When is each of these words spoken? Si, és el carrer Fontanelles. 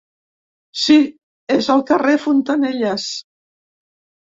Si, 0.83 0.97
és 1.59 1.69
el 1.75 1.85
carrer 1.91 2.17
Fontanelles. 2.25 3.09